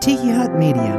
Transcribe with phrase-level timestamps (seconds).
[0.00, 0.94] Tiki Hut Media.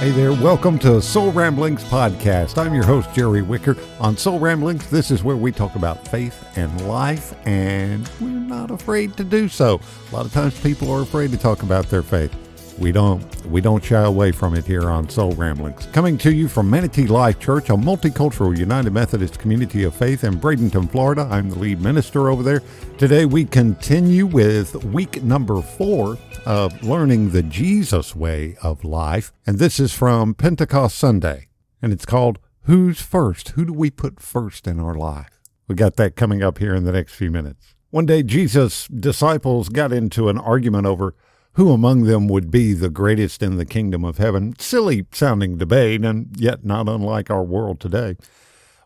[0.00, 2.58] Hey there, welcome to Soul Ramblings Podcast.
[2.58, 3.76] I'm your host, Jerry Wicker.
[4.00, 8.72] On Soul Ramblings, this is where we talk about faith and life, and we're not
[8.72, 9.80] afraid to do so.
[10.10, 12.34] A lot of times people are afraid to talk about their faith.
[12.78, 15.86] We don't we don't shy away from it here on Soul Ramblings.
[15.86, 20.38] Coming to you from Manatee Life Church, a multicultural United Methodist community of faith in
[20.38, 21.26] Bradenton, Florida.
[21.28, 22.62] I'm the lead minister over there.
[22.96, 29.58] Today we continue with week number 4 of learning the Jesus way of life, and
[29.58, 31.48] this is from Pentecost Sunday,
[31.82, 33.50] and it's called Who's First?
[33.50, 35.40] Who do we put first in our life?
[35.66, 37.74] We got that coming up here in the next few minutes.
[37.90, 41.16] One day Jesus' disciples got into an argument over
[41.58, 44.54] who among them would be the greatest in the kingdom of heaven?
[44.60, 48.16] Silly sounding debate, and yet not unlike our world today.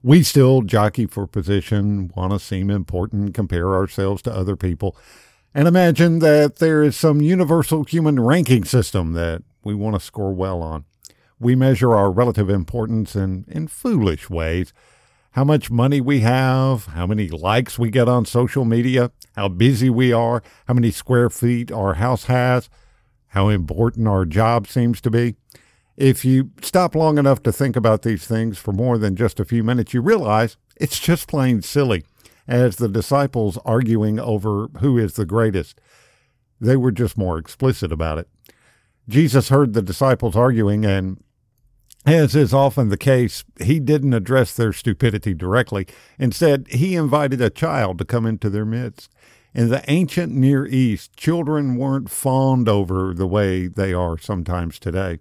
[0.03, 4.97] We still jockey for position, want to seem important, compare ourselves to other people,
[5.55, 10.33] and imagine that there is some universal human ranking system that we want to score
[10.33, 10.87] well on.
[11.39, 14.73] We measure our relative importance in, in foolish ways
[15.33, 19.89] how much money we have, how many likes we get on social media, how busy
[19.89, 22.69] we are, how many square feet our house has,
[23.29, 25.35] how important our job seems to be.
[25.97, 29.45] If you stop long enough to think about these things for more than just a
[29.45, 32.05] few minutes, you realize it's just plain silly.
[32.47, 35.81] As the disciples arguing over who is the greatest,
[36.61, 38.29] they were just more explicit about it.
[39.09, 41.23] Jesus heard the disciples arguing and
[42.05, 45.87] as is often the case, he didn't address their stupidity directly.
[46.19, 49.11] Instead, he invited a child to come into their midst.
[49.55, 55.19] In the ancient Near East, children weren't fawned over the way they are sometimes today.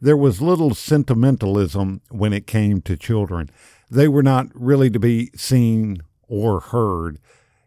[0.00, 3.50] There was little sentimentalism when it came to children.
[3.90, 7.18] They were not really to be seen or heard.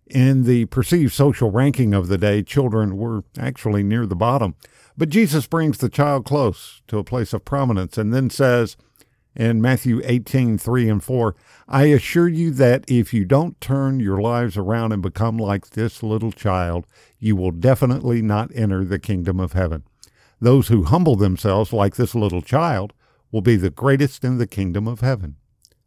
[0.09, 4.55] In the perceived social ranking of the day, children were actually near the bottom.
[4.97, 8.75] But Jesus brings the child close to a place of prominence and then says
[9.35, 11.35] in Matthew 18, 3 and 4,
[11.67, 16.01] I assure you that if you don't turn your lives around and become like this
[16.01, 16.85] little child,
[17.19, 19.83] you will definitely not enter the kingdom of heaven.
[20.41, 22.93] Those who humble themselves like this little child
[23.31, 25.35] will be the greatest in the kingdom of heaven.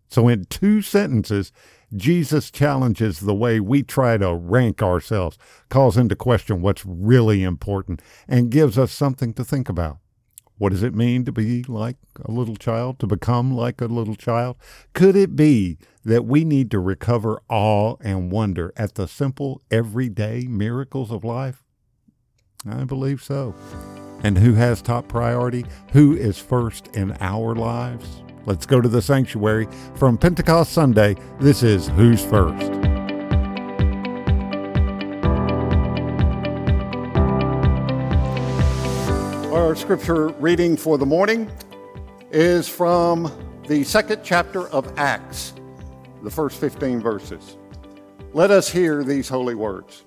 [0.09, 1.53] So, in two sentences,
[1.95, 5.37] Jesus challenges the way we try to rank ourselves,
[5.69, 9.99] calls into question what's really important, and gives us something to think about.
[10.59, 14.15] What does it mean to be like a little child, to become like a little
[14.15, 14.57] child?
[14.93, 20.47] Could it be that we need to recover awe and wonder at the simple, everyday
[20.49, 21.65] miracles of life?
[22.69, 23.55] I believe so.
[24.23, 25.65] And who has top priority?
[25.93, 28.23] Who is first in our lives?
[28.45, 29.69] Let's go to the sanctuary.
[29.95, 32.73] From Pentecost Sunday, this is Who's First.
[39.53, 41.49] Our scripture reading for the morning
[42.33, 43.31] is from
[43.69, 45.55] the second chapter of Acts,
[46.25, 47.57] the first 15 verses.
[48.33, 50.05] Let us hear these holy words.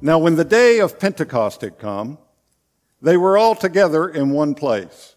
[0.00, 2.16] Now, when the day of Pentecost had come,
[3.02, 5.16] they were all together in one place.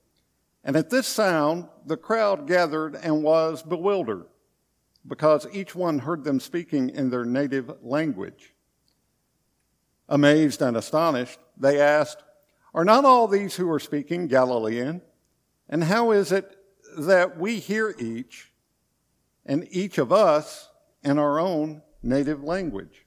[0.63, 4.25] And at this sound, the crowd gathered and was bewildered
[5.07, 8.53] because each one heard them speaking in their native language.
[10.07, 12.23] Amazed and astonished, they asked,
[12.73, 15.01] Are not all these who are speaking Galilean?
[15.67, 16.57] And how is it
[16.97, 18.51] that we hear each
[19.45, 20.69] and each of us
[21.03, 23.05] in our own native language?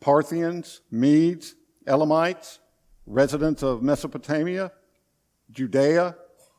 [0.00, 1.54] Parthians, Medes,
[1.86, 2.58] Elamites,
[3.06, 4.72] residents of Mesopotamia,
[5.50, 6.16] Judea,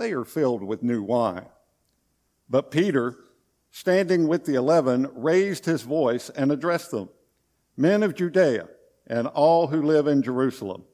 [0.00, 1.46] they are filled with new wine.
[2.48, 3.16] But Peter,
[3.70, 7.10] standing with the eleven, raised his voice and addressed them
[7.76, 8.68] Men of Judea
[9.06, 10.84] and all who live in Jerusalem,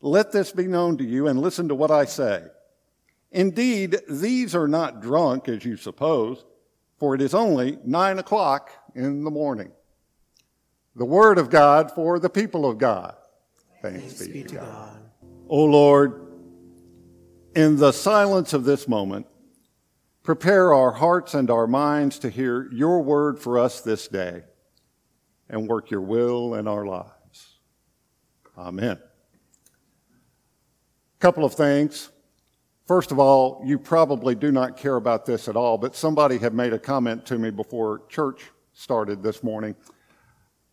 [0.00, 2.42] let this be known to you and listen to what I say.
[3.30, 6.44] Indeed, these are not drunk as you suppose,
[6.98, 9.72] for it is only nine o'clock in the morning.
[10.96, 13.16] The word of God for the people of God.
[13.82, 14.64] Thanks, Thanks be, to God.
[14.64, 15.00] God.
[15.48, 16.23] O Lord,
[17.54, 19.26] in the silence of this moment,
[20.22, 24.42] prepare our hearts and our minds to hear your word for us this day
[25.48, 27.58] and work your will in our lives.
[28.56, 28.98] Amen.
[31.20, 32.10] Couple of things.
[32.86, 36.52] First of all, you probably do not care about this at all, but somebody had
[36.52, 39.74] made a comment to me before church started this morning.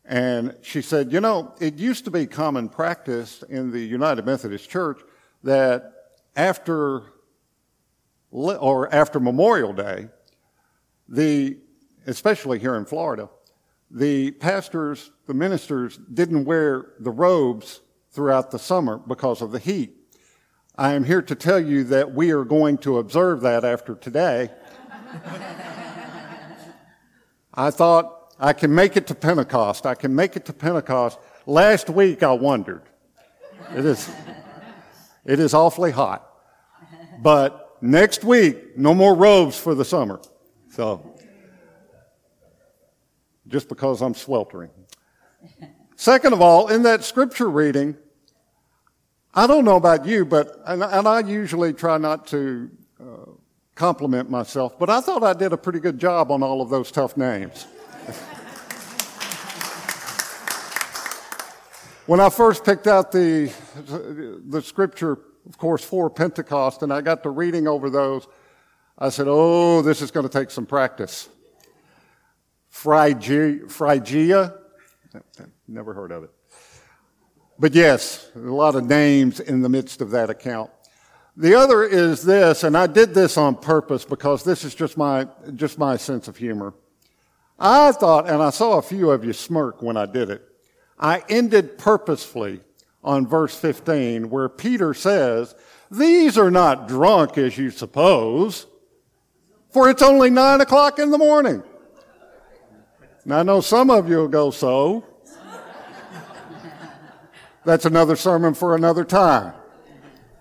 [0.03, 4.69] And she said, You know, it used to be common practice in the United Methodist
[4.69, 4.99] Church
[5.43, 6.00] that
[6.35, 7.13] after
[8.31, 10.07] or after Memorial Day,
[11.07, 11.57] the
[12.07, 13.29] especially here in Florida,
[13.89, 17.81] the pastors, the ministers didn't wear the robes
[18.11, 19.97] throughout the summer because of the heat.
[20.77, 24.49] I am here to tell you that we are going to observe that after today.
[27.53, 29.85] I thought I can make it to Pentecost.
[29.85, 31.19] I can make it to Pentecost.
[31.45, 32.83] Last week I wondered.
[33.75, 34.09] It is,
[35.25, 36.27] it is awfully hot.
[37.19, 40.21] But next week, no more robes for the summer.
[40.69, 41.15] So
[43.47, 44.71] just because I'm sweltering.
[45.95, 47.95] Second of all, in that scripture reading,
[49.33, 52.69] I don't know about you, but, and, and I usually try not to
[52.99, 53.31] uh,
[53.75, 56.91] compliment myself, but I thought I did a pretty good job on all of those
[56.91, 57.67] tough names.
[62.11, 63.53] when I first picked out the,
[64.45, 65.17] the scripture,
[65.47, 68.27] of course, for Pentecost, and I got to reading over those,
[68.97, 71.29] I said, oh, this is going to take some practice.
[72.67, 74.53] Phrygia, Phrygia.
[75.69, 76.31] Never heard of it.
[77.57, 80.69] But yes, a lot of names in the midst of that account.
[81.37, 85.29] The other is this, and I did this on purpose because this is just my,
[85.55, 86.73] just my sense of humor.
[87.57, 90.50] I thought, and I saw a few of you smirk when I did it,
[91.01, 92.61] I ended purposefully
[93.03, 95.55] on verse 15 where Peter says,
[95.89, 98.67] These are not drunk as you suppose,
[99.71, 101.63] for it's only nine o'clock in the morning.
[103.25, 105.03] Now, I know some of you will go, so.
[107.65, 109.53] That's another sermon for another time.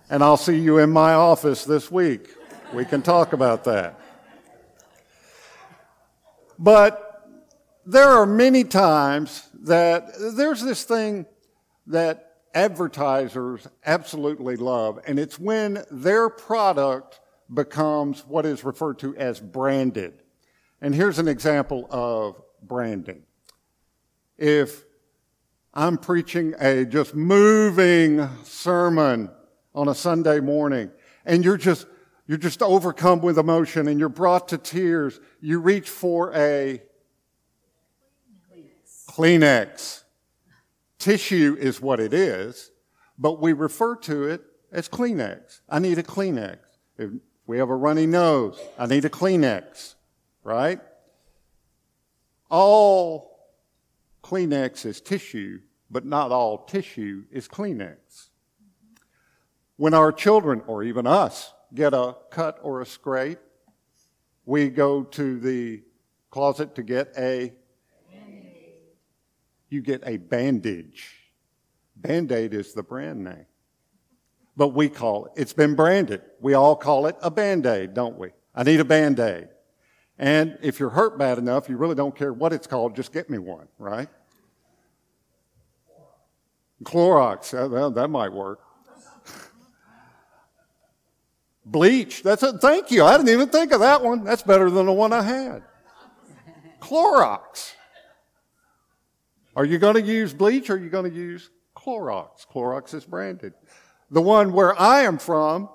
[0.09, 2.29] And I'll see you in my office this week.
[2.73, 3.99] We can talk about that.
[6.57, 7.27] But
[7.85, 11.25] there are many times that there's this thing
[11.87, 17.19] that advertisers absolutely love, and it's when their product
[17.53, 20.13] becomes what is referred to as branded.
[20.81, 23.23] And here's an example of branding.
[24.37, 24.83] If
[25.73, 29.29] I'm preaching a just moving sermon
[29.75, 30.91] on a Sunday morning
[31.25, 31.85] and you're just,
[32.27, 36.81] you're just overcome with emotion and you're brought to tears, you reach for a
[39.11, 40.03] Kleenex.
[40.97, 42.71] Tissue is what it is,
[43.17, 44.41] but we refer to it
[44.71, 45.61] as Kleenex.
[45.67, 46.59] I need a Kleenex.
[46.97, 47.11] If
[47.45, 49.95] we have a runny nose, I need a Kleenex,
[50.43, 50.79] right?
[52.51, 53.49] all
[54.23, 58.29] Kleenex is tissue, but not all tissue is Kleenex.
[59.77, 63.39] When our children, or even us, get a cut or a scrape,
[64.45, 65.81] we go to the
[66.29, 67.53] closet to get a
[69.71, 71.15] you get a bandage.
[71.95, 73.45] Band-aid is the brand name.
[74.57, 76.21] But we call it, it's been branded.
[76.41, 78.29] We all call it a band-aid, don't we?
[78.53, 79.47] I need a band-aid.
[80.19, 83.29] And if you're hurt bad enough, you really don't care what it's called, just get
[83.29, 84.09] me one, right?
[86.83, 88.59] Clorox, well, that might work.
[91.63, 92.55] Bleach, that's it.
[92.59, 93.05] Thank you.
[93.05, 94.23] I didn't even think of that one.
[94.23, 95.63] That's better than the one I had.
[96.81, 97.73] Clorox.
[99.55, 102.47] Are you going to use bleach or are you going to use Clorox?
[102.47, 103.53] Clorox is branded.
[104.09, 105.69] The one where I am from,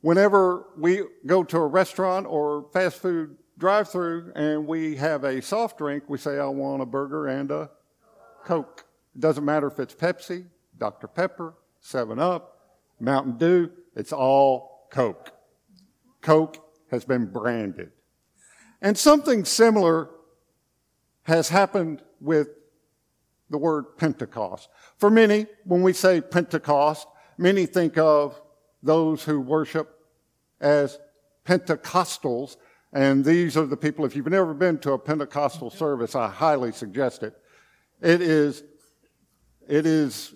[0.00, 5.40] whenever we go to a restaurant or fast food drive through and we have a
[5.40, 7.70] soft drink, we say, I want a burger and a
[8.44, 8.84] Coke.
[9.14, 10.46] It doesn't matter if it's Pepsi,
[10.78, 11.08] Dr.
[11.08, 15.32] Pepper, 7 Up, Mountain Dew, it's all Coke.
[16.20, 16.58] Coke
[16.90, 17.92] has been branded.
[18.82, 20.10] And something similar
[21.22, 22.48] has happened with
[23.50, 24.68] the word Pentecost.
[24.98, 27.06] For many, when we say Pentecost,
[27.38, 28.40] many think of
[28.82, 30.00] those who worship
[30.60, 30.98] as
[31.44, 32.56] Pentecostals
[32.92, 36.72] And these are the people, if you've never been to a Pentecostal service, I highly
[36.72, 37.36] suggest it.
[38.00, 38.62] It is,
[39.68, 40.32] it is,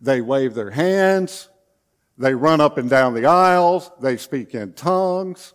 [0.00, 1.48] they wave their hands,
[2.18, 5.54] they run up and down the aisles, they speak in tongues.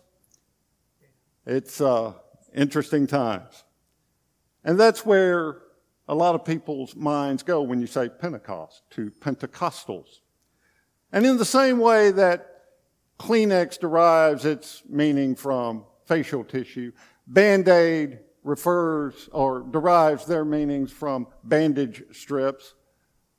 [1.46, 2.14] It's uh,
[2.54, 3.64] interesting times.
[4.64, 5.58] And that's where
[6.08, 10.20] a lot of people's minds go when you say Pentecost, to Pentecostals.
[11.12, 12.48] And in the same way that
[13.18, 16.92] Kleenex derives its meaning from facial tissue,
[17.26, 22.74] Band Aid refers or derives their meanings from bandage strips,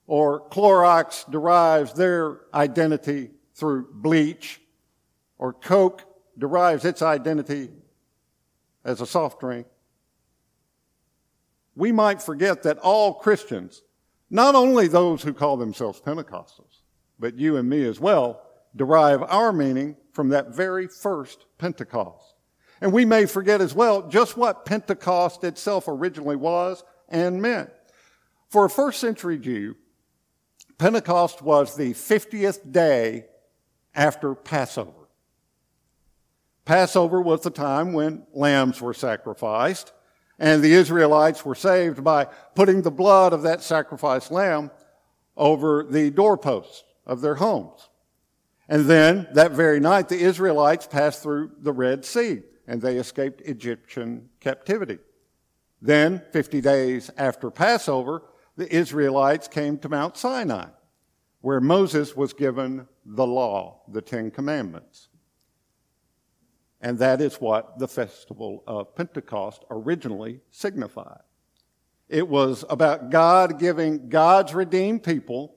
[0.08, 4.62] or Clorox derives their identity through bleach,
[5.38, 6.04] or Coke
[6.38, 7.70] derives its identity
[8.86, 9.68] as a soft drink.
[11.76, 13.82] We might forget that all Christians,
[14.30, 16.82] not only those who call themselves Pentecostals,
[17.20, 18.42] but you and me as well,
[18.76, 22.36] derive our meaning from that very first Pentecost.
[22.82, 27.70] And we may forget as well just what Pentecost itself originally was and meant.
[28.50, 29.76] For a first century Jew,
[30.78, 33.26] Pentecost was the 50th day
[33.96, 35.08] after Passover.
[36.66, 39.92] Passover was the time when lambs were sacrificed,
[40.40, 42.26] and the Israelites were saved by
[42.56, 44.72] putting the blood of that sacrificed lamb
[45.38, 47.90] over the doorposts of their homes.
[48.68, 53.42] And then that very night, the Israelites passed through the Red Sea and they escaped
[53.42, 55.00] Egyptian captivity.
[55.82, 58.24] Then, 50 days after Passover,
[58.56, 60.68] the Israelites came to Mount Sinai,
[61.42, 65.10] where Moses was given the law, the Ten Commandments.
[66.84, 71.22] And that is what the festival of Pentecost originally signified.
[72.10, 75.56] It was about God giving God's redeemed people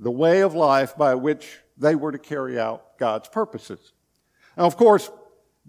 [0.00, 3.92] the way of life by which they were to carry out God's purposes.
[4.56, 5.10] Now, of course,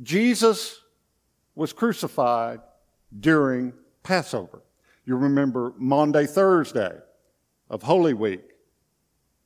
[0.02, 0.80] Jesus
[1.56, 2.62] was crucified
[3.20, 4.62] during Passover.
[5.06, 6.98] You remember Maundy, Thursday
[7.70, 8.46] of Holy Week.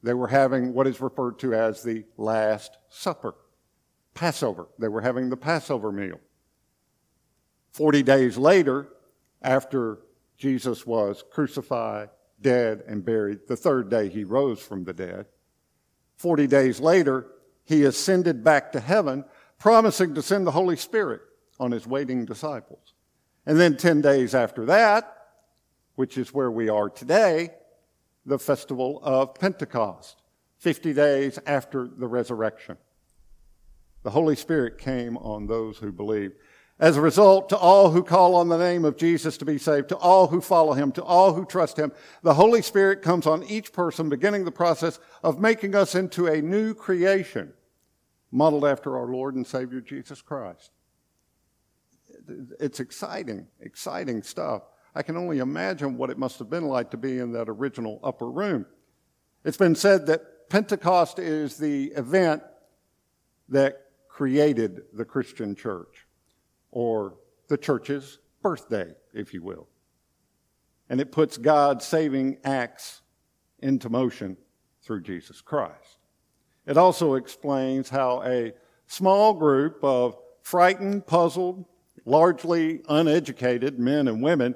[0.03, 3.33] They were having what is referred to as the Last Supper,
[4.13, 4.67] Passover.
[4.79, 6.19] They were having the Passover meal.
[7.71, 8.89] Forty days later,
[9.41, 9.99] after
[10.37, 12.09] Jesus was crucified,
[12.41, 15.25] dead, and buried, the third day he rose from the dead.
[16.15, 17.27] Forty days later,
[17.65, 19.25] he ascended back to heaven,
[19.57, 21.21] promising to send the Holy Spirit
[21.59, 22.93] on his waiting disciples.
[23.45, 25.17] And then 10 days after that,
[25.95, 27.49] which is where we are today,
[28.25, 30.21] the festival of Pentecost,
[30.59, 32.77] 50 days after the resurrection.
[34.03, 36.35] The Holy Spirit came on those who believed.
[36.79, 39.89] As a result, to all who call on the name of Jesus to be saved,
[39.89, 41.91] to all who follow him, to all who trust him,
[42.23, 46.41] the Holy Spirit comes on each person, beginning the process of making us into a
[46.41, 47.53] new creation,
[48.31, 50.71] modeled after our Lord and Savior Jesus Christ.
[52.59, 54.63] It's exciting, exciting stuff.
[54.95, 57.99] I can only imagine what it must have been like to be in that original
[58.03, 58.65] upper room.
[59.45, 62.43] It's been said that Pentecost is the event
[63.49, 63.82] that
[64.13, 66.05] created the Christian church
[66.69, 67.15] or
[67.47, 69.67] the church's birthday, if you will.
[70.87, 73.01] And it puts God's saving acts
[73.57, 74.37] into motion
[74.83, 75.97] through Jesus Christ.
[76.67, 78.53] It also explains how a
[78.85, 81.65] small group of frightened, puzzled,
[82.05, 84.53] largely uneducated men and women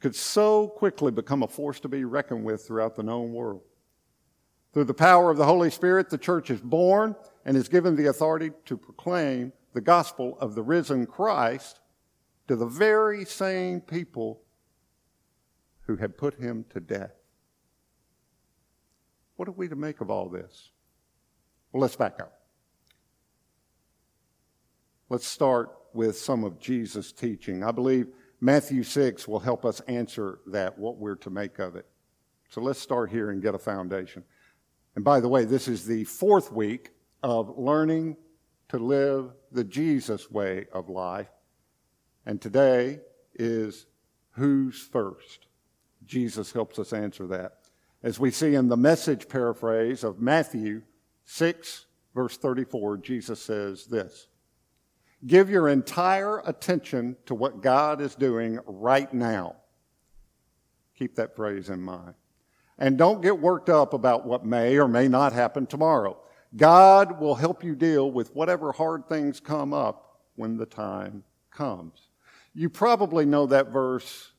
[0.00, 3.62] could so quickly become a force to be reckoned with throughout the known world.
[4.72, 7.14] Through the power of the Holy Spirit, the church is born
[7.48, 11.80] and is given the authority to proclaim the gospel of the risen Christ
[12.46, 14.42] to the very same people
[15.86, 17.14] who had put him to death.
[19.36, 20.72] What are we to make of all this?
[21.72, 22.38] Well, let's back up.
[25.08, 27.64] Let's start with some of Jesus' teaching.
[27.64, 28.08] I believe
[28.42, 31.86] Matthew 6 will help us answer that, what we're to make of it.
[32.50, 34.22] So let's start here and get a foundation.
[34.96, 36.90] And by the way, this is the fourth week
[37.22, 38.16] of learning
[38.68, 41.28] to live the Jesus way of life.
[42.26, 43.00] And today
[43.34, 43.86] is
[44.32, 45.46] who's first?
[46.04, 47.52] Jesus helps us answer that.
[48.02, 50.82] As we see in the message paraphrase of Matthew
[51.24, 54.28] 6, verse 34, Jesus says this
[55.26, 59.56] Give your entire attention to what God is doing right now.
[60.96, 62.14] Keep that phrase in mind.
[62.78, 66.16] And don't get worked up about what may or may not happen tomorrow.
[66.56, 72.08] God will help you deal with whatever hard things come up when the time comes.
[72.54, 74.32] You probably know that verse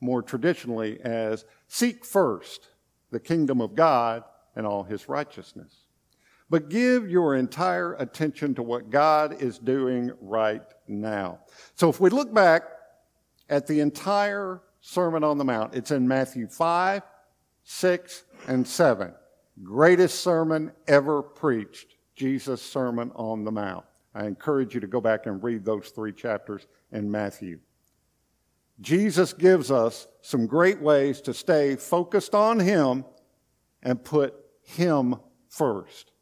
[0.00, 2.68] more traditionally as seek first
[3.10, 4.24] the kingdom of God
[4.54, 5.84] and all his righteousness.
[6.48, 11.40] but give your entire attention to what God is doing right now.
[11.74, 12.62] So if we look back
[13.48, 17.02] at the entire Sermon on the Mount, it's in Matthew 5,
[17.64, 19.12] 6, and 7.
[19.62, 23.84] Greatest sermon ever preached, Jesus' Sermon on the Mount.
[24.14, 27.60] I encourage you to go back and read those three chapters in Matthew.
[28.80, 33.04] Jesus gives us some great ways to stay focused on Him
[33.82, 35.16] and put Him
[35.48, 36.12] first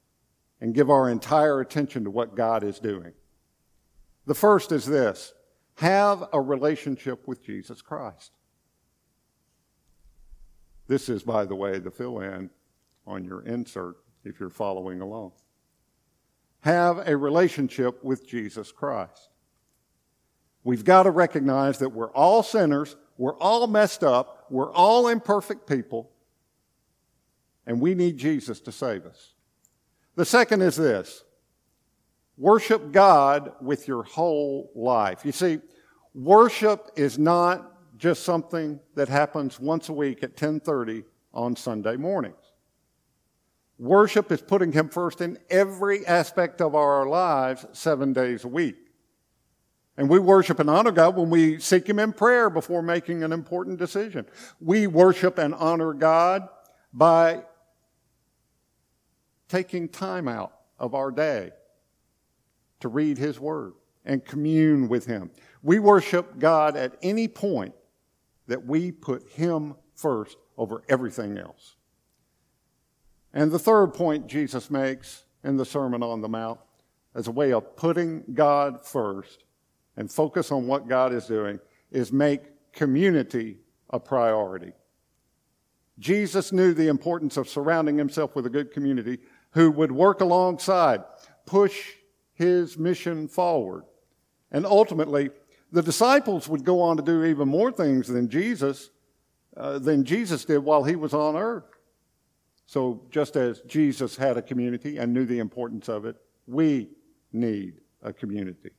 [0.60, 3.12] and give our entire attention to what God is doing.
[4.26, 5.34] The first is this
[5.76, 8.30] have a relationship with Jesus Christ.
[10.86, 12.50] This is, by the way, the fill in
[13.06, 15.32] on your insert if you're following along.
[16.60, 19.28] Have a relationship with Jesus Christ.
[20.62, 25.68] We've got to recognize that we're all sinners, we're all messed up, we're all imperfect
[25.68, 26.10] people,
[27.66, 29.34] and we need Jesus to save us.
[30.16, 31.24] The second is this
[32.36, 35.24] worship God with your whole life.
[35.24, 35.58] You see,
[36.14, 42.43] worship is not just something that happens once a week at 10:30 on Sunday mornings.
[43.84, 48.76] Worship is putting him first in every aspect of our lives 7 days a week.
[49.98, 53.30] And we worship and honor God when we seek him in prayer before making an
[53.30, 54.24] important decision.
[54.58, 56.48] We worship and honor God
[56.94, 57.42] by
[59.48, 61.50] taking time out of our day
[62.80, 63.74] to read his word
[64.04, 65.30] and commune with him.
[65.62, 67.74] We worship God at any point
[68.46, 71.73] that we put Him first over everything else.
[73.34, 76.60] And the third point Jesus makes in the Sermon on the Mount
[77.16, 79.44] as a way of putting God first
[79.96, 81.58] and focus on what God is doing
[81.90, 83.58] is make community
[83.90, 84.72] a priority.
[85.98, 89.18] Jesus knew the importance of surrounding himself with a good community
[89.50, 91.02] who would work alongside,
[91.44, 91.90] push
[92.34, 93.84] his mission forward,
[94.50, 95.30] and ultimately
[95.72, 98.90] the disciples would go on to do even more things than Jesus,
[99.56, 101.73] uh, than Jesus did while he was on earth.
[102.66, 106.90] So just as Jesus had a community and knew the importance of it, we
[107.32, 108.70] need a community.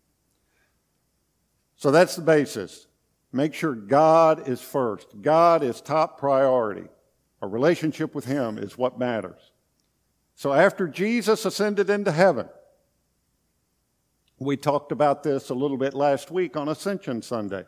[1.75, 2.87] So that's the basis.
[3.31, 5.07] Make sure God is first.
[5.21, 6.87] God is top priority.
[7.41, 9.51] A relationship with Him is what matters.
[10.35, 12.49] So after Jesus ascended into heaven,
[14.39, 17.63] we talked about this a little bit last week on Ascension Sunday.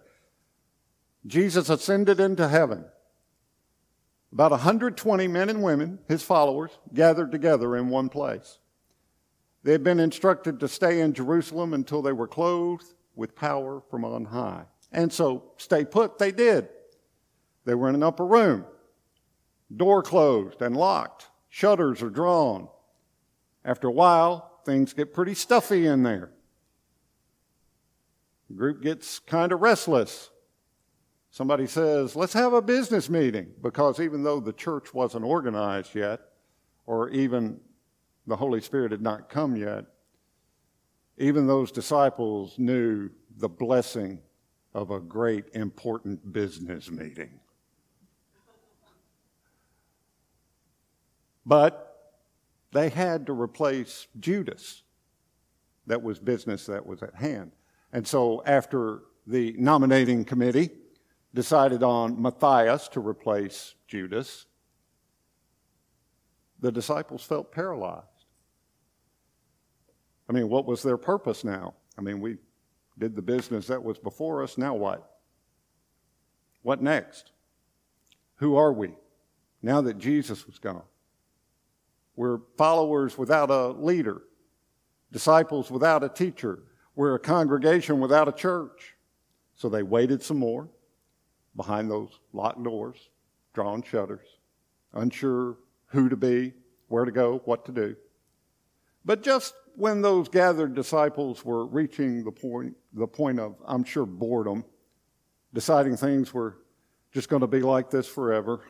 [1.25, 2.85] Jesus ascended into heaven.
[4.31, 8.59] About 120 men and women, his followers, gathered together in one place.
[9.63, 14.05] They had been instructed to stay in Jerusalem until they were clothed with power from
[14.05, 14.65] on high.
[14.91, 16.69] And so, stay put, they did.
[17.65, 18.65] They were in an upper room,
[19.75, 22.69] door closed and locked, shutters are drawn.
[23.65, 26.31] After a while, things get pretty stuffy in there.
[28.49, 30.29] The group gets kind of restless.
[31.37, 36.19] Somebody says, let's have a business meeting, because even though the church wasn't organized yet,
[36.87, 37.59] or even
[38.25, 39.85] the Holy Spirit had not come yet,
[41.19, 44.19] even those disciples knew the blessing
[44.73, 47.39] of a great important business meeting.
[51.45, 52.15] But
[52.71, 54.81] they had to replace Judas.
[55.85, 57.51] That was business that was at hand.
[57.93, 60.71] And so, after the nominating committee
[61.33, 64.45] decided on Matthias to replace Judas,
[66.59, 68.05] the disciples felt paralyzed.
[70.29, 71.75] I mean, what was their purpose now?
[71.97, 72.37] I mean, we
[72.97, 75.17] did the business that was before us, now what?
[76.63, 77.31] What next?
[78.35, 78.93] Who are we
[79.61, 80.83] now that Jesus was gone?
[82.15, 84.23] We're followers without a leader,
[85.11, 86.63] disciples without a teacher,
[86.95, 88.95] we're a congregation without a church.
[89.55, 90.67] So they waited some more
[91.57, 93.09] behind those locked doors,
[93.53, 94.25] drawn shutters,
[94.93, 96.53] unsure who to be,
[96.87, 97.95] where to go, what to do.
[99.03, 104.05] But just when those gathered disciples were reaching the point, the point of, I'm sure,
[104.05, 104.63] boredom,
[105.53, 106.57] deciding things were
[107.11, 108.61] just going to be like this forever,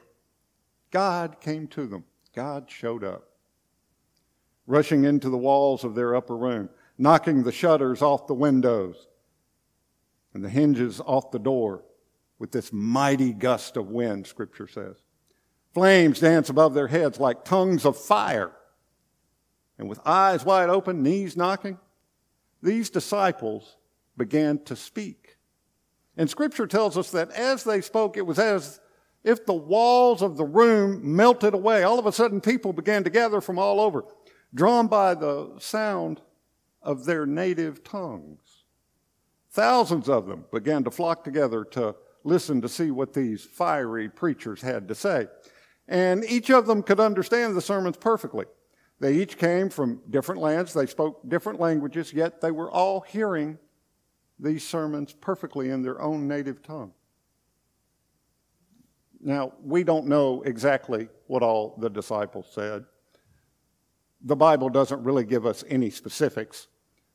[0.89, 2.05] God came to them.
[2.33, 3.29] God showed up,
[4.65, 9.07] rushing into the walls of their upper room knocking the shutters off the windows
[10.33, 11.83] and the hinges off the door
[12.39, 14.95] with this mighty gust of wind, Scripture says.
[15.73, 18.51] Flames dance above their heads like tongues of fire.
[19.77, 21.77] And with eyes wide open, knees knocking,
[22.63, 23.77] these disciples
[24.17, 25.37] began to speak.
[26.15, 28.79] And Scripture tells us that as they spoke, it was as
[29.23, 31.83] if the walls of the room melted away.
[31.83, 34.03] All of a sudden, people began to gather from all over.
[34.53, 36.21] drawn by the sound
[36.81, 38.63] of their native tongues.
[39.51, 41.95] Thousands of them began to flock together to
[42.27, 45.27] listen to see what these fiery preachers had to say.
[45.87, 48.45] And each of them could understand the sermons perfectly.
[48.99, 53.57] They each came from different lands, they spoke different languages, yet they were all hearing
[54.39, 56.93] these sermons perfectly in their own native tongue.
[59.19, 62.85] Now, we don't know exactly what all the disciples said.
[64.21, 66.67] The Bible doesn't really give us any specifics,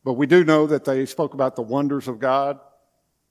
[0.05, 2.59] but we do know that they spoke about the wonders of God,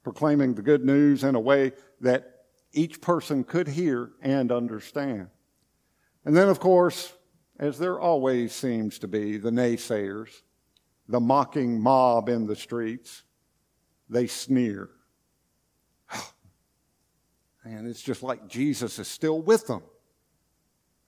[0.04, 5.28] proclaiming the good news in a way that each person could hear and understand.
[6.26, 7.14] And then, of course,
[7.60, 10.30] as there always seems to be, the naysayers,
[11.08, 13.24] the mocking mob in the streets,
[14.10, 14.90] they sneer.
[17.64, 19.84] And it's just like Jesus is still with them.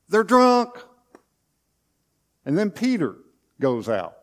[0.07, 0.69] They're drunk.
[2.45, 3.15] And then Peter
[3.59, 4.15] goes out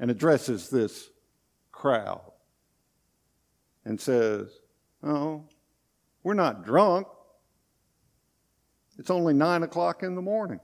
[0.00, 1.10] and addresses this
[1.70, 2.22] crowd
[3.84, 4.48] and says,
[5.02, 5.44] Oh,
[6.22, 7.06] we're not drunk.
[8.98, 10.60] It's only nine o'clock in the morning.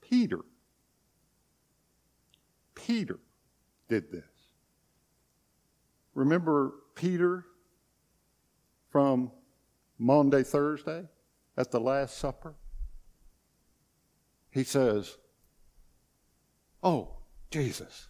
[0.00, 0.40] Peter,
[2.74, 3.18] Peter
[3.88, 4.24] did this.
[6.14, 7.46] Remember Peter
[8.90, 9.30] from
[9.98, 11.08] Maundy, Thursday
[11.56, 12.54] at the Last Supper?
[14.50, 15.16] He says,
[16.82, 17.16] Oh,
[17.50, 18.08] Jesus,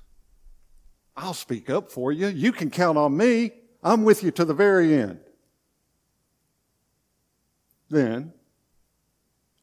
[1.17, 2.29] I'll speak up for you.
[2.29, 3.53] You can count on me.
[3.83, 5.21] I'm with you to the very end.
[7.91, 8.33] Then,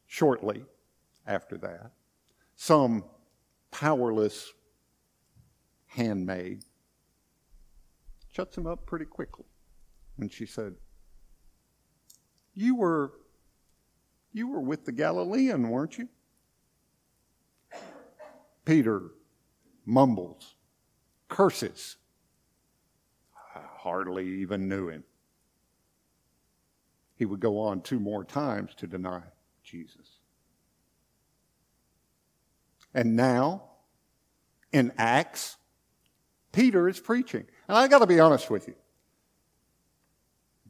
[0.06, 0.64] shortly
[1.26, 1.90] after that,
[2.54, 3.04] some
[3.70, 4.52] powerless
[5.86, 6.62] handmaid
[8.30, 9.46] shuts him up pretty quickly.
[10.18, 10.74] And she said,
[12.54, 13.12] You were
[14.32, 16.08] you were with the Galilean, weren't you?
[18.64, 19.10] Peter
[19.84, 20.54] mumbles,
[21.30, 21.96] curses.
[23.56, 25.04] I hardly even knew him.
[27.16, 29.22] He would go on two more times to deny
[29.62, 30.18] Jesus.
[32.92, 33.62] And now,
[34.72, 35.56] in Acts,
[36.52, 37.46] Peter is preaching.
[37.68, 38.74] And I got to be honest with you.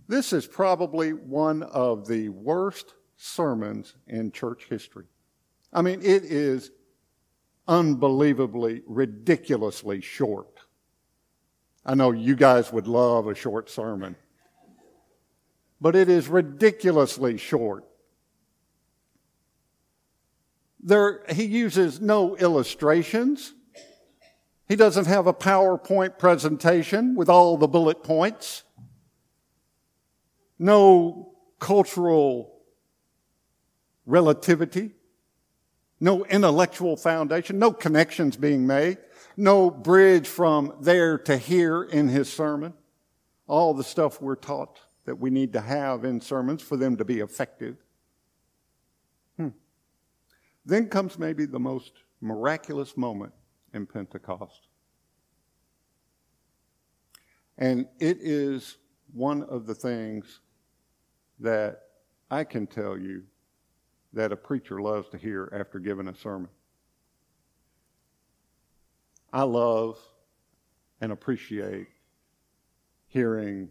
[0.07, 5.07] This is probably one of the worst sermons in church history.
[5.73, 6.73] I mean, it is
[7.70, 10.59] unbelievably, ridiculously short.
[11.87, 14.16] I know you guys would love a short sermon,
[15.80, 17.85] but it is ridiculously short.
[20.83, 23.54] There, he uses no illustrations.
[24.68, 28.64] He doesn't have a PowerPoint presentation with all the bullet points.
[30.59, 32.52] No cultural
[34.06, 34.94] relativity.
[36.00, 37.58] No intellectual foundation.
[37.58, 38.98] No connections being made.
[39.36, 42.72] No bridge from there to here in his sermon.
[43.46, 47.04] All the stuff we're taught that we need to have in sermons for them to
[47.04, 47.76] be effective.
[49.36, 49.48] Hmm.
[50.64, 53.32] Then comes maybe the most miraculous moment
[53.74, 54.68] in Pentecost.
[57.58, 58.78] And it is
[59.12, 60.40] one of the things
[61.40, 61.82] that
[62.30, 63.24] I can tell you
[64.12, 66.51] that a preacher loves to hear after giving a sermon.
[69.33, 69.99] I love
[71.01, 71.88] and appreciate
[73.07, 73.70] hearing,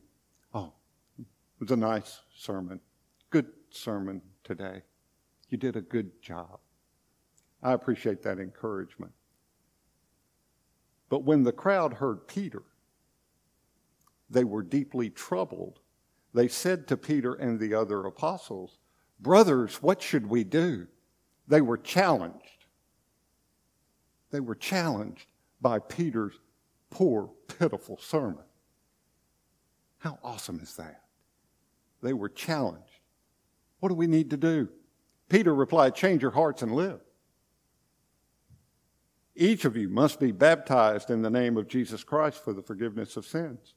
[0.53, 0.73] oh,
[1.19, 1.25] it
[1.59, 2.79] was a nice sermon.
[3.29, 4.83] Good sermon today.
[5.49, 6.59] You did a good job.
[7.61, 9.11] I appreciate that encouragement.
[11.09, 12.63] But when the crowd heard Peter,
[14.29, 15.79] they were deeply troubled.
[16.33, 18.78] They said to Peter and the other apostles,
[19.19, 20.87] Brothers, what should we do?
[21.47, 22.65] They were challenged.
[24.31, 25.25] They were challenged
[25.59, 26.39] by Peter's
[26.89, 28.43] poor, pitiful sermon.
[29.97, 31.01] How awesome is that?
[32.01, 32.83] They were challenged.
[33.79, 34.69] What do we need to do?
[35.27, 37.01] Peter replied, Change your hearts and live.
[39.35, 43.15] Each of you must be baptized in the name of Jesus Christ for the forgiveness
[43.15, 43.73] of sins.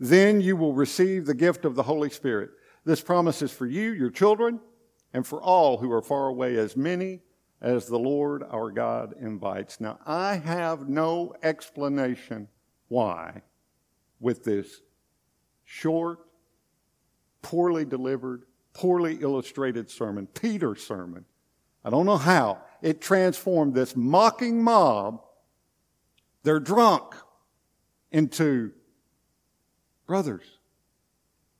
[0.00, 2.50] Then you will receive the gift of the Holy Spirit.
[2.84, 4.60] This promise is for you, your children,
[5.14, 7.20] and for all who are far away, as many
[7.62, 9.80] as the Lord our God invites.
[9.80, 12.48] Now, I have no explanation
[12.88, 13.42] why,
[14.20, 14.82] with this
[15.64, 16.18] short,
[17.40, 18.42] poorly delivered,
[18.74, 21.24] poorly illustrated sermon, Peter's sermon,
[21.84, 25.22] I don't know how, it transformed this mocking mob,
[26.42, 27.14] they're drunk,
[28.10, 28.72] into
[30.06, 30.44] brothers,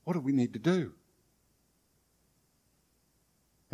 [0.05, 0.93] what do we need to do?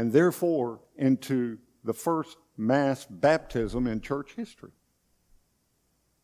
[0.00, 4.70] And therefore, into the first mass baptism in church history.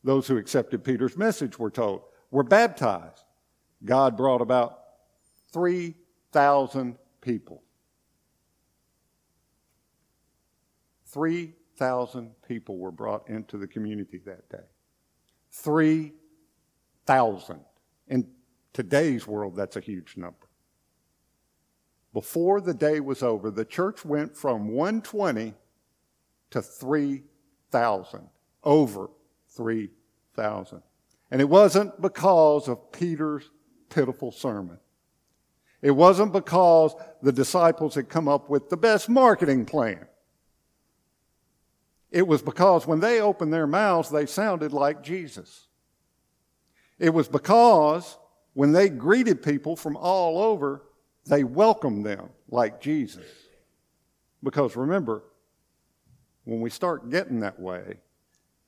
[0.03, 3.23] Those who accepted Peter's message, we're told, were baptized.
[3.85, 4.79] God brought about
[5.53, 7.65] 3,000 people.
[11.09, 14.65] 3,000 people were brought into the community that day.
[15.53, 17.61] 3,000.
[18.09, 18.27] In
[18.73, 20.46] today's world, that's a huge number.
[22.17, 25.53] Before the day was over, the church went from 120
[26.49, 28.29] to 3,000,
[28.65, 29.11] over
[29.51, 30.83] 3,000.
[31.31, 33.51] And it wasn't because of Peter's
[33.91, 34.79] pitiful sermon.
[35.83, 40.07] It wasn't because the disciples had come up with the best marketing plan.
[42.11, 45.69] It was because when they opened their mouths, they sounded like Jesus.
[46.99, 48.17] It was because
[48.55, 50.83] when they greeted people from all over,
[51.27, 53.27] they welcomed them like Jesus.
[54.43, 55.25] Because remember,
[56.45, 57.99] when we start getting that way,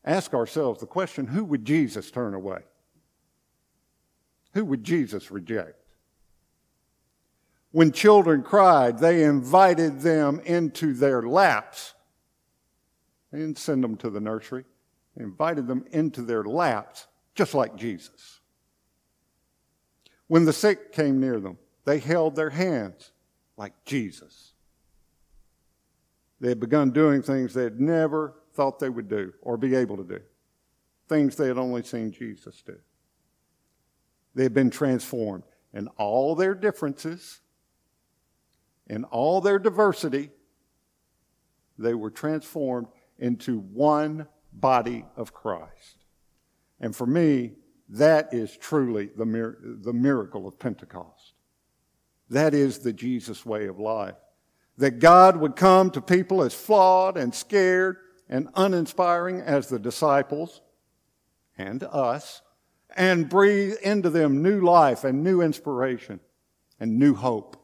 [0.04, 2.60] ask ourselves the question who would Jesus turn away?
[4.54, 5.76] Who would Jesus reject?
[7.70, 11.94] When children cried, they invited them into their laps.
[13.30, 14.64] They didn't send them to the nursery.
[15.16, 18.40] They invited them into their laps, just like Jesus.
[20.28, 23.12] When the sick came near them, they held their hands
[23.56, 24.52] like Jesus.
[26.38, 29.96] They had begun doing things they had never thought they would do or be able
[29.96, 30.20] to do,
[31.08, 32.76] things they had only seen Jesus do.
[34.34, 37.40] They had been transformed and all their differences,
[38.86, 40.28] and all their diversity.
[41.78, 46.04] They were transformed into one body of Christ.
[46.80, 47.52] And for me,
[47.88, 51.32] that is truly the, mir- the miracle of Pentecost.
[52.30, 54.16] That is the Jesus way of life.
[54.76, 57.96] That God would come to people as flawed and scared
[58.28, 60.60] and uninspiring as the disciples
[61.56, 62.42] and us
[62.96, 66.20] and breathe into them new life and new inspiration
[66.78, 67.56] and new hope.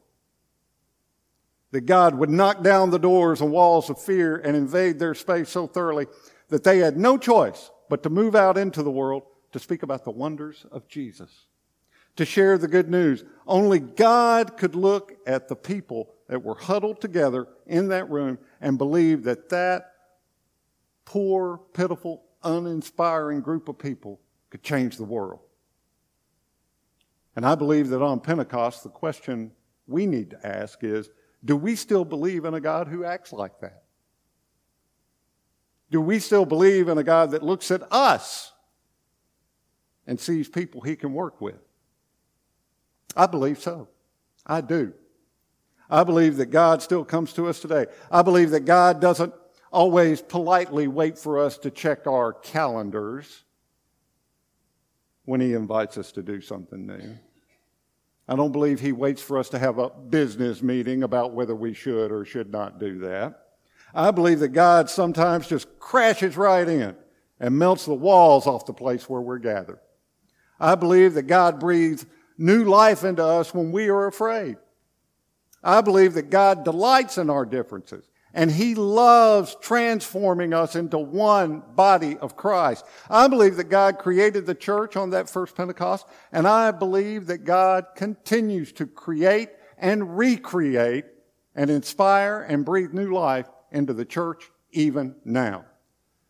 [1.71, 5.49] That God would knock down the doors and walls of fear and invade their space
[5.49, 6.07] so thoroughly
[6.49, 10.03] that they had no choice but to move out into the world to speak about
[10.03, 11.47] the wonders of Jesus
[12.15, 13.23] to share the good news.
[13.45, 18.77] Only God could look at the people that were huddled together in that room and
[18.77, 19.91] believe that that
[21.03, 25.41] poor, pitiful, uninspiring group of people could change the world.
[27.35, 29.51] And I believe that on Pentecost, the question
[29.87, 31.09] we need to ask is
[31.43, 33.83] do we still believe in a God who acts like that?
[35.91, 38.51] Do we still believe in a God that looks at us
[40.07, 41.64] and sees people he can work with?
[43.15, 43.87] I believe so.
[44.45, 44.93] I do.
[45.89, 47.85] I believe that God still comes to us today.
[48.11, 49.33] I believe that God doesn't
[49.71, 53.43] always politely wait for us to check our calendars
[55.25, 57.17] when He invites us to do something new.
[58.27, 61.73] I don't believe He waits for us to have a business meeting about whether we
[61.73, 63.41] should or should not do that.
[63.93, 66.95] I believe that God sometimes just crashes right in
[67.39, 69.79] and melts the walls off the place where we're gathered.
[70.59, 72.05] I believe that God breathes
[72.37, 74.57] new life into us when we are afraid.
[75.63, 81.63] I believe that God delights in our differences and He loves transforming us into one
[81.73, 82.85] body of Christ.
[83.09, 87.45] I believe that God created the church on that first Pentecost and I believe that
[87.45, 91.05] God continues to create and recreate
[91.55, 95.65] and inspire and breathe new life into the church even now.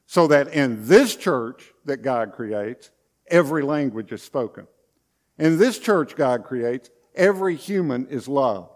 [0.06, 2.92] So that in this church that God creates,
[3.28, 4.68] every language is spoken.
[5.38, 8.70] In this church God creates, every human is loved.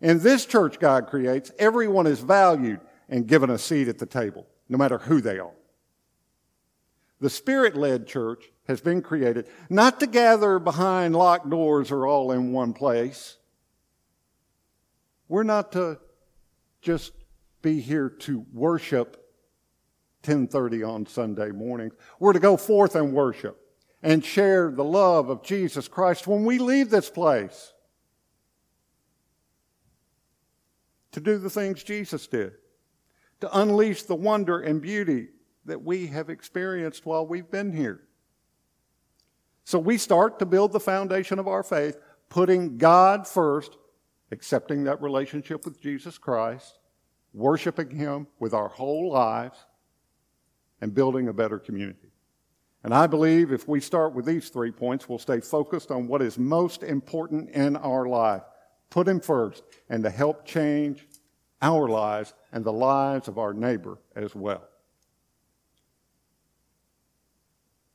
[0.00, 4.46] In this church God creates, everyone is valued and given a seat at the table,
[4.68, 5.54] no matter who they are.
[7.20, 12.32] The Spirit led church has been created not to gather behind locked doors or all
[12.32, 13.38] in one place.
[15.28, 15.98] We're not to
[16.82, 17.12] just
[17.62, 19.20] be here to worship
[20.22, 21.94] 10:30 on Sunday mornings.
[22.18, 23.63] We're to go forth and worship
[24.04, 27.72] and share the love of Jesus Christ when we leave this place.
[31.12, 32.52] To do the things Jesus did,
[33.40, 35.28] to unleash the wonder and beauty
[35.64, 38.02] that we have experienced while we've been here.
[39.64, 41.96] So we start to build the foundation of our faith,
[42.28, 43.78] putting God first,
[44.30, 46.78] accepting that relationship with Jesus Christ,
[47.32, 49.64] worshiping Him with our whole lives,
[50.82, 52.13] and building a better community.
[52.84, 56.20] And I believe if we start with these three points, we'll stay focused on what
[56.20, 58.42] is most important in our life.
[58.90, 61.08] Put Him first and to help change
[61.62, 64.68] our lives and the lives of our neighbor as well.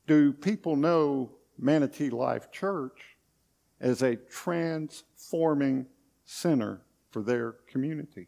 [0.08, 3.16] Do people know Manatee Life Church
[3.80, 5.86] as a transforming
[6.26, 8.26] center for their community?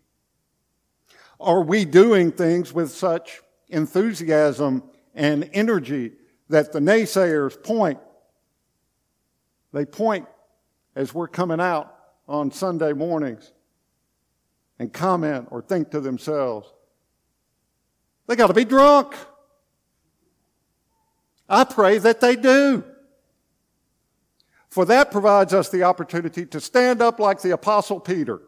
[1.40, 4.84] Are we doing things with such enthusiasm
[5.16, 6.12] and energy
[6.52, 8.00] that the naysayers point?
[9.74, 10.28] They point
[10.96, 11.96] as we're coming out
[12.28, 13.52] on Sunday mornings
[14.80, 16.72] and comment or think to themselves,
[18.28, 19.16] they got to be drunk.
[21.50, 22.84] I pray that they do.
[24.70, 28.42] For that provides us the opportunity to stand up like the Apostle Peter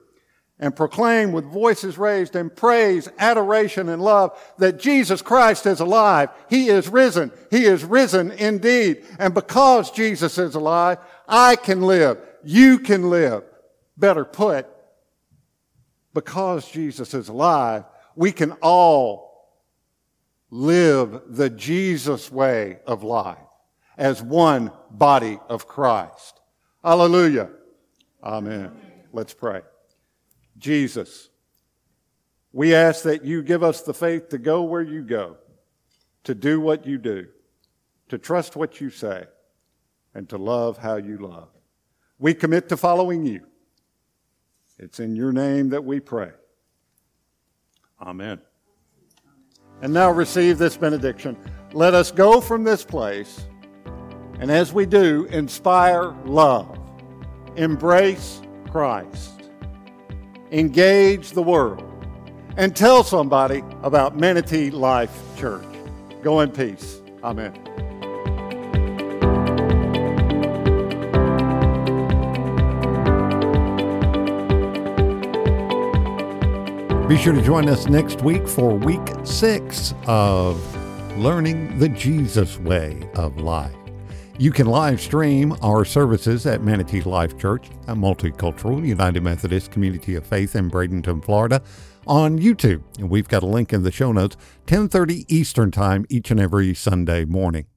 [0.60, 6.30] and proclaim with voices raised in praise, adoration, and love that Jesus Christ is alive.
[6.50, 7.32] He is risen.
[7.50, 9.04] He is risen indeed.
[9.20, 12.18] And because Jesus is alive, I can live.
[12.44, 13.44] You can live.
[13.98, 14.68] Better put,
[16.14, 17.84] because Jesus is alive,
[18.16, 19.50] we can all
[20.50, 23.38] live the Jesus way of life
[23.98, 26.40] as one body of Christ.
[26.84, 27.50] Hallelujah.
[28.24, 28.72] Amen.
[29.12, 29.62] Let's pray.
[30.64, 31.30] Jesus,
[32.52, 35.38] we ask that you give us the faith to go where you go,
[36.24, 37.28] to do what you do,
[38.10, 39.26] to trust what you say,
[40.16, 41.50] and to love how you love.
[42.18, 43.42] We commit to following you.
[44.80, 46.32] It's in your name that we pray.
[48.02, 48.40] Amen.
[49.82, 51.38] And now receive this benediction.
[51.74, 53.46] Let us go from this place
[54.40, 56.78] and as we do, inspire love,
[57.56, 59.43] embrace Christ,
[60.54, 61.84] engage the world,
[62.58, 65.66] and tell somebody about Manatee Life Church.
[66.22, 67.02] Go in peace.
[67.24, 67.52] Amen.
[77.08, 80.58] Be sure to join us next week for week six of
[81.18, 83.83] Learning the Jesus Way of Life.
[84.40, 90.16] You can live stream our services at Manatee Life Church, a multicultural United Methodist community
[90.16, 91.62] of faith in Bradenton, Florida,
[92.08, 92.82] on YouTube.
[92.98, 96.74] And we've got a link in the show notes, 10:30 Eastern Time each and every
[96.74, 97.68] Sunday morning.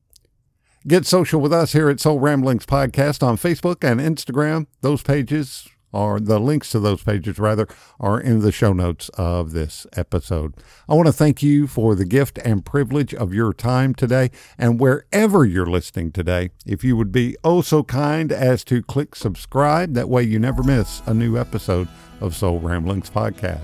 [0.89, 4.67] Get social with us here at Soul Ramblings Podcast on Facebook and Instagram.
[4.81, 7.67] Those pages or the links to those pages rather
[7.99, 10.55] are in the show notes of this episode.
[10.89, 14.81] I want to thank you for the gift and privilege of your time today and
[14.81, 19.95] wherever you're listening today, if you would be oh so kind as to click subscribe
[19.95, 21.89] that way you never miss a new episode
[22.21, 23.61] of Soul Ramblings podcast.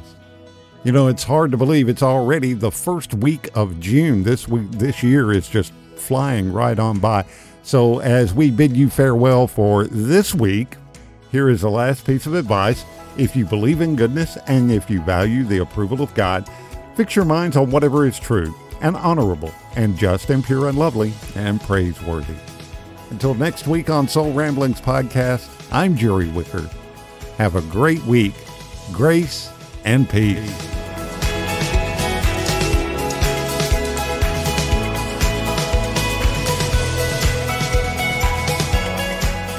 [0.85, 4.24] You know, it's hard to believe it's already the first week of June.
[4.24, 7.24] This week this year is just flying right on by.
[7.62, 10.76] So as we bid you farewell for this week,
[11.33, 12.85] here is the last piece of advice.
[13.16, 16.49] If you believe in goodness and if you value the approval of God,
[16.95, 21.14] fix your minds on whatever is true and honorable and just and pure and lovely
[21.35, 22.37] and praiseworthy.
[23.11, 26.68] Until next week on Soul Ramblings Podcast, I'm Jerry Wicker.
[27.38, 28.35] Have a great week.
[28.92, 29.51] Grace
[29.85, 30.71] and peace.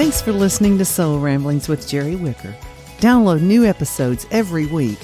[0.03, 2.53] Thanks for listening to Soul Ramblings with Jerry Wicker.
[2.97, 4.99] Download new episodes every week.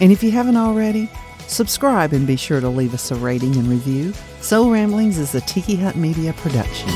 [0.00, 1.10] And if you haven't already,
[1.48, 4.12] subscribe and be sure to leave us a rating and review.
[4.40, 6.88] Soul Ramblings is a Tiki Hut Media production.